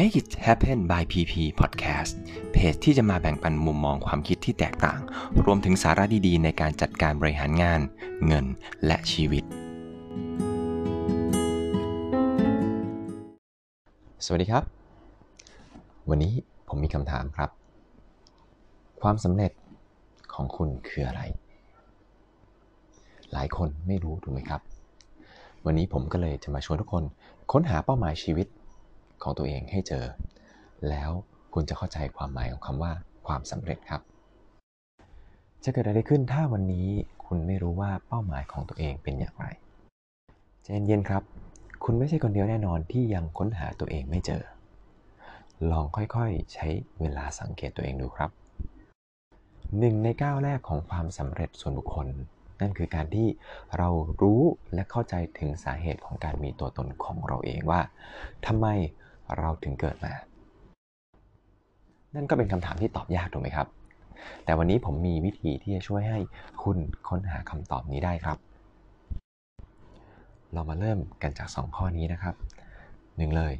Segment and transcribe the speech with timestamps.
[0.00, 2.12] Make it happen by PP Podcast
[2.52, 5.00] เพจที่จะมาแบ่งปันมุมมองความคิดที่แตกต่าง
[5.44, 7.80] รวมถึงสาระดีๆ ในการจัดการบริหารงาน
[8.26, 8.46] เงิน
[8.86, 9.44] และชีวิต
[14.24, 14.64] สวัสดีครับ
[16.10, 16.32] วันนี้
[16.68, 17.50] ผมมีคำถามครับ
[19.02, 19.52] ความสำเร็จ
[20.34, 21.22] ของคุณคืออะไร
[23.32, 24.60] หลายคนไม่รู้ถูกไหมครับ
[25.64, 27.04] วันนี้ผมก็เลยจะมาชวนทุกคน
[27.52, 28.48] ค้นหาเป้าหมายชีวิต
[29.22, 30.04] ของตัวเองให้เจอ
[30.88, 31.10] แล้ว
[31.54, 32.92] คุณจะเข้าใจความหมายของคำว่า
[33.26, 34.02] ความสำเร็จครับ
[35.64, 36.88] จะเกิดอะไรขึ้นถ้าวันนี้
[37.26, 39.46] คุณไม่รู้ว่าเป้าหมายของตัวเองเป็นอย่างไร
[40.62, 41.22] ใจเย็นๆครับ
[41.84, 44.42] คุณไม่ใช่คนเดียวแน่นอนที่ยังค้นหาตัวเองไม่เจอ
[45.70, 46.66] ลองค่อยๆใช้
[47.00, 48.30] เวลาสังเกตตัวเองดูครับ
[49.78, 52.06] หนึ่งในก้าวแรกของความสำเร็จส่วนบุคคล
[52.60, 53.28] นั่นคือการที่
[53.76, 53.88] เรา
[54.22, 54.42] รู้
[54.74, 57.80] และเข้าใจถึงสาเหตุของการมีตัวตนของเราเองว่า
[58.46, 58.66] ทำไม
[59.38, 60.12] เราถึงเกิดมา
[62.14, 63.68] นั่นก็เป็นคำถามที่ตอบยากถูกไหมครับ
[64.44, 66.18] แต่วันนี้ผมมีวิธีที่จะช่วยให้
[66.62, 68.38] คุณค้นหาคำตอบนี้ได้ครับ
[70.52, 72.34] เรามาเริ่มกันจาก 2 ข้อนี้นะครับ
[72.86, 73.54] 1 เลย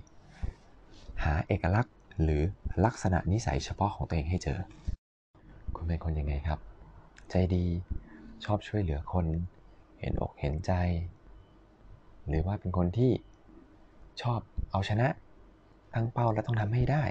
[1.24, 2.42] หาเอกลักษณ์หรือ
[2.84, 4.58] ลักษณะนิสัยเฉพาะของตัวเองให้เจอ
[5.76, 6.58] คุณเป็นคนยังไงครับ
[7.30, 7.64] ใจดี
[8.44, 9.26] ชอบช่วยเหลือคน
[10.00, 10.72] เห็นอกเห็นใจ
[12.28, 13.10] หรือว่าเป็นคนที่
[14.22, 15.08] ชอบเอาชนะ
[15.94, 17.04] ตั้งเป้าและต้องทำให้ได้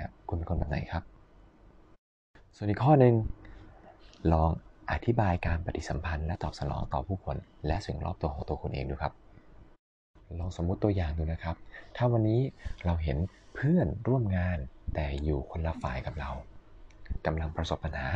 [0.00, 1.02] ครับคุณเป็นคนแบบไหนครับ
[2.56, 3.14] ส่วนอีกข้อหนึ่ง
[4.32, 4.50] ลอง
[4.90, 9.12] อธิบายการปฏิสัมพันธ์และตอบสนองต่อผู้คน และสิ่งรอบตัวของตัวคุณเองดูครับ
[10.40, 11.56] ลองสมมุติตัวอย่างดูนะครับ
[11.96, 12.40] ถ้าวันนี้
[12.84, 13.18] เราเห็น
[13.54, 14.58] เพื่อนร่วมงาน
[14.94, 16.30] แต่อยู่คนละฝ่ายกับเรา
[17.26, 18.06] กำลังประสบปัญหา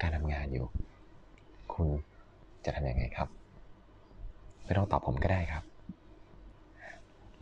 [0.00, 0.66] การทำงานอยู่
[1.74, 1.88] คุณ
[2.64, 3.28] จะทำยังไงครับ
[4.64, 5.64] ไม่ต้องตอบผมก็ได้ครับ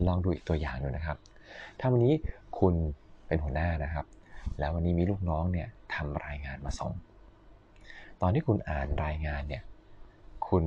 [0.07, 1.17] ลองดูอีกตัวอย่างดูนะครับ
[1.79, 2.13] ถ้าวันนี้
[2.59, 2.75] คุณ
[3.27, 4.05] เป็นหัวหน้านะครับ
[4.59, 6.93] แล้ววันนี้มีลูกน้องเนี่ยทำรายงานมาส่ง
[8.21, 9.63] ตอนที่คุณอ่านรายงานเนี่ย
[10.47, 10.63] คุณ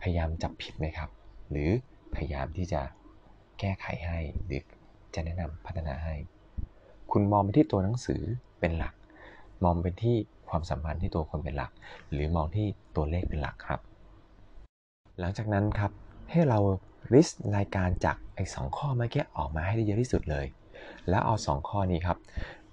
[0.00, 1.10] พยายามจับผิดไหมครับ
[1.50, 1.70] หรือ
[2.14, 2.80] พยายามที่จะ
[3.58, 4.62] แก้ไขให้หรือ
[5.14, 6.14] จะแนะนำพัฒนาให้
[7.12, 8.22] คุณมองไปที่ตัวหนังสือ
[8.60, 8.94] เป็นหลัก
[9.64, 10.16] มองไปที่
[10.48, 11.72] ความสัมพันธ์ที่ตัวคนเป็นหลัก
[12.12, 12.66] หรือมองที่
[12.96, 13.80] ตัวเลขเป็นหลักครับ
[15.18, 15.90] หลังจากนั้นครับ
[16.30, 16.58] ให้เรา
[17.12, 20.46] ลิสต์รายการจากไอ้สข้อเมื่อกี้ออกมาให้ได้เยอะที่สุดเลย
[21.08, 22.18] แล้วเอา 2 ข้อนี้ครับ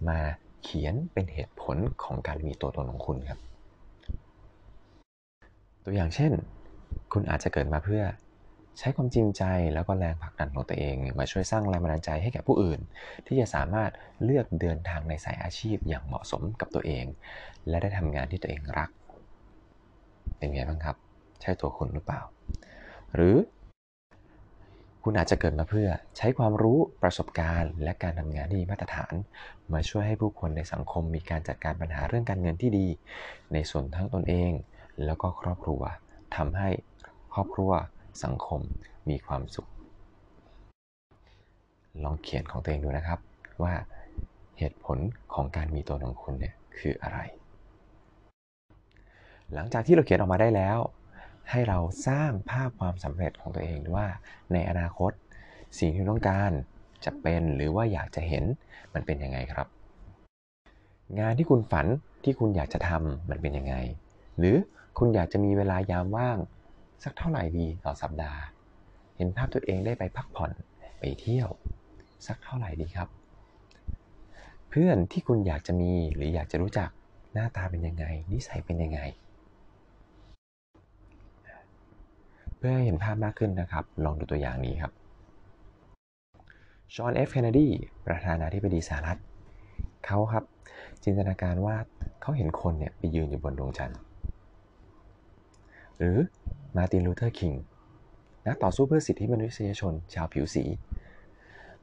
[0.07, 0.19] มา
[0.63, 3.39] เขียนเป็นเหตุผลของการมีตัวตนของคุณครับ
[5.83, 6.31] ตัวอย่างเช่น
[7.13, 8.03] คุณอาจจะเกิดมาเพื่อ
[8.79, 9.43] ใช้ความจริงใจ
[9.73, 12.79] แล้วก็แรงผลักดันของตัวเอง มาช่วยสร้างแรงบันดาลใจให้แก่ผู้อื่น
[13.25, 13.91] ที่จะสามารถ
[14.23, 17.05] เลือกเดินทางในสายอาชีพอย่างเหมาะสมกับตัวเอง
[17.69, 18.89] และได้ทำงานที่ตัวเองรัก
[20.37, 20.95] เป็นไงบ้างครับ
[21.41, 22.21] ใช่ตัวคุณหรือเปล่า
[23.15, 23.35] หรือ
[25.07, 29.13] คุณอาจจะเกิดมาเพื่อใช้ความรู้ประสบการณ์ และการทำงานที่มาตรฐาน
[29.73, 32.87] มาช่วยให้ผู้คนในสังคมมีการจัดการปัญหาเรื่องการเงินที่ดี
[33.53, 34.51] ในส่วนทั้งตนเอง
[35.05, 35.81] แล้วก็ครอบครัว
[36.35, 36.69] ทำให้
[37.33, 37.71] ครอบครัว
[38.23, 38.61] สังคม
[39.09, 39.67] มีความสุข
[42.03, 43.19] ลองเขียนของตัวเองดูนะครับ
[43.63, 43.73] ว่า
[44.59, 44.97] เหตุผล
[45.33, 47.19] ของการมีตัวของคุณเนี่ยคืออะไร
[49.53, 50.79] หลังจากที่เราเขียนออกมาได้แล้ว
[51.49, 54.07] ให้เราสร้างภาพความสำเร็จของตัวเองว่า
[54.53, 55.11] ในอนาคต
[55.79, 56.51] สิ่งที่ต้องการ
[57.05, 58.43] จะเป็นหรือว่าอยากจะเห็น
[58.93, 59.67] มันเป็นยังไงครับ
[61.19, 61.87] งานที่คุณฝัน
[62.23, 63.75] ที่คุณอยากจะทำมันเป็นยังไง
[64.39, 64.55] หรือ
[64.97, 66.37] คุณอยากจะมีเวลายามว่าง
[67.03, 68.41] สักเท่าไหร่ดีต่อสัปดาห์
[69.17, 70.51] เห็นภาพตัวเองได้ไปพักผ่อน
[70.99, 71.49] ไปเที่ยว
[72.27, 73.09] สักเท่าไหร่ดีครับ
[74.69, 76.89] เพื่อนที่คุณอยากจะมีหรืออยากจะรู้จัก
[77.33, 78.99] หน้าตาเป็นยังไงนิสัยเป็นยังไง
[82.67, 84.91] พื่อให้เห็นภาพมากขึ้นนะครับ ลองดูตัวอย่างนี้ครับ
[86.93, 87.67] จอห์นเอฟเคนเนดี
[88.07, 89.19] ประธานาธิบดีสหรัฐ
[90.05, 90.43] เขาครับ
[91.03, 91.75] จินตนาการว่า
[92.21, 93.99] เขาเห็นคนเนี่ยไปยืนอยู่บนดวงจันทร์
[95.97, 96.17] หรือ
[96.75, 97.53] มาร์ติน ลูเทอร์ คิง
[98.47, 100.63] นักต่อสู้เพื่อสิทธิมนุษยชน ชาวผิวสี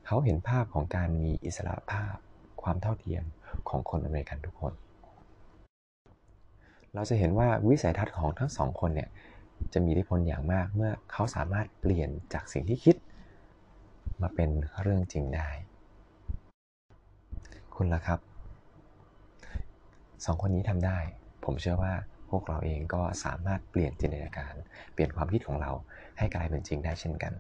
[0.07, 2.15] เขาเห็นภาพของการมีอิสรภาพ
[2.63, 3.25] ความเท่าเทียม
[3.69, 4.73] ของคนอเมริกันทุกคน
[6.95, 9.09] เราจะเห็นว่าวิสัยทัศน์ของทั้งสองคนเนี่ย
[9.73, 12.97] จะมีอิทธิพลอย่างมากเมื่อเขาสามารถเปลี่ยนจากสิ่งที่คิด
[14.23, 14.51] มาเป็น
[14.83, 15.51] เรื่องจริงได้
[17.75, 18.21] คุณล่ะครับ
[20.25, 20.99] สองคนนี้ทำได้
[21.45, 21.93] ผมเชื่อว่า
[22.31, 24.55] พวกเราเองก็สามารถเปลี่ยนจินตนาการ
[24.93, 25.71] เปลี่ยนความคิดของเรา
[26.19, 27.33] ให้กลายเป็นจริงได้เช่นกัน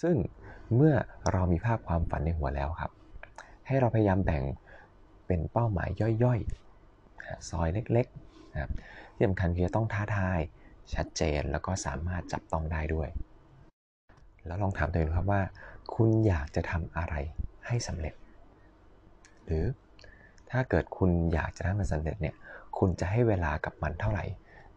[0.00, 0.16] ซึ่ง
[0.74, 0.94] เมื่อ
[1.32, 2.92] เรามีภาพความฝันในหัวแล้วครับ
[3.66, 4.42] ให้เราพยายามแบ่ง
[5.26, 5.88] เป็นเป้าหมาย
[6.22, 8.70] ย่อยๆ ซอยเล็กๆนะครับ
[9.14, 10.38] ที่สำคัญคือต้องท้าทาย
[10.94, 13.08] ชัดเจนแล้วก็สามารถจับต้องได้ด้วย
[14.46, 15.42] แล้วลองถามตัวเองครับว่า
[15.94, 17.14] คุณอยากจะทำอะไร
[17.66, 18.14] ให้สำเร็จ
[19.44, 19.64] หรือ
[20.50, 22.34] ถ้าเกิดคุณอยากจะทำมันสำเร็จเนี่ย
[22.78, 24.24] คุณจะให้เวลากับมันเท่าไหร่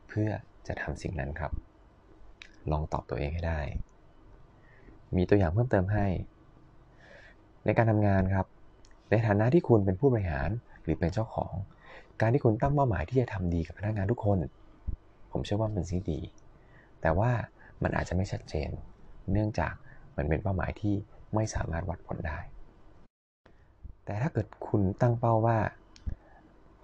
[0.08, 0.30] เพื่อ
[0.68, 1.52] จะทำสิ่งนั้นครับ
[2.72, 3.60] ลองตอบตัวเองให้ได้
[5.16, 6.06] มีตัวอย่างเพิ่มเติมให้
[7.66, 8.46] ในการทำงานครับ
[9.10, 10.50] ในฐานะที่คุณเป็นผู้บริหาร
[10.82, 11.54] หรือเป็นเจ้าของ
[12.22, 14.38] การที่คุณตั้งเป้าหมายที่จะทำดีกับพนักงานทุกคน
[15.32, 16.20] ผมเชื่อว่าเป็นสิ่งดี
[17.02, 17.32] แต่ว่า
[17.84, 18.70] มันอาจจะไม่ชัดเจน
[19.32, 19.74] เนื่องจาก
[20.18, 20.96] มันเป็นเป้าหมายที่
[21.36, 22.40] ไม่สามารถวัดผลได้
[24.06, 25.58] แต่ถ้าเกิดคุณตั้งเป้าว่า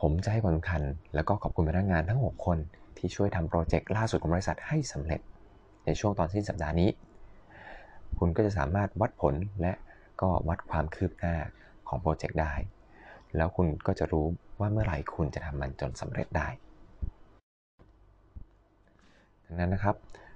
[0.02, 0.82] ผมจะให้ความสำคัญ
[1.16, 2.58] แล้วก็ขอบคุณพนักงานทั้ง 6 คน
[2.98, 5.22] ที่ช่วยทำโปรเจกต์ล่าสุดของบริษัทให้สำเร็จ
[5.86, 6.90] ในช่วงตอนสิ้นสัปดาห์นี้
[8.20, 9.74] คุณก็จะสามารถวัดผลและ
[10.22, 11.36] ก็วัดความคืบหน้า
[11.88, 12.54] ของโปรเจกต์ได้
[13.36, 14.26] แล้วคุณก็จะรู้
[14.60, 16.48] ว่าเมื่อไหร่คุณจะทำมันจนสำเร็จได้
[19.46, 19.96] ดังนั้นนะครับ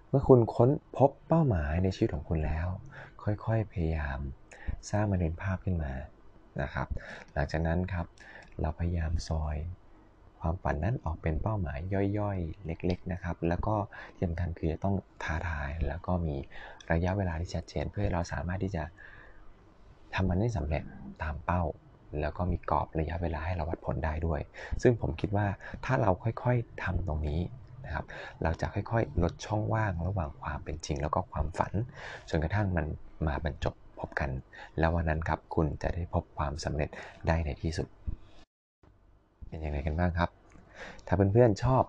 [0.09, 2.67] เมื่อคุณค้นพบเป้าหมายในชีวิตของคุณแล้ว
[3.23, 4.19] ค่อยๆพยายาม
[4.89, 5.91] สร้างมันเป็นภาพขึ้นมา
[6.61, 6.87] นะครับ
[7.33, 8.05] หลังจากนั้นครับ
[8.61, 9.57] เราพยายามซอย
[10.39, 11.79] ความฝันนั้นออกเป็นเป้าหมาย
[12.19, 13.75] ย่อยๆ เล็ก ๆ นะครับ แล้วก็
[14.15, 16.37] ที่สำคัญคือจะต้องท้าทาย แล้วก็มี
[16.91, 18.83] ระยะเวลาที่ชัดเจน เพื่อให้เราสามารถที่จะ
[20.15, 20.83] ทำมันได้สำเร็จ
[21.23, 21.63] ตามเป้า
[22.21, 24.42] แล้วก็มีกรอบระยะเวลาให้เราวัดผลได้ด้วย
[24.81, 25.48] ซึ่งผมคิดว่า
[25.86, 27.39] ถ้าเราค่อยๆทำตรงนี้
[27.86, 28.06] นะครับ
[28.44, 31.74] เราจะค่อยๆ ลดช่องว่างระหว่างความเป็นจริง แล้วก็ความฝัน
[32.30, 32.86] จนกระทั่งมัน
[33.27, 34.30] มาบรรจบพบกัน
[34.80, 36.89] แล้ววันนั้นครับคุณจะได้พบความสำเร็จ
[37.27, 37.88] ได้ในที่สุด
[39.48, 40.30] เป็นอย่างไรกันบ้างครับ
[41.07, 41.83] ถ้าเพื่อนๆชอบ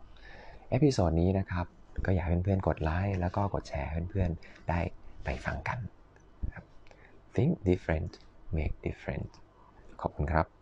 [0.71, 1.67] episode นี้นะครับ
[2.05, 4.81] ก็อยากให้เพื่อนๆกดไลค์แล้วก็กดแชร์เพื่อนๆได้
[5.25, 5.79] ไปฟังกัน
[7.35, 8.13] think different
[8.57, 9.31] make different
[10.03, 10.58] ขอบคุณครับ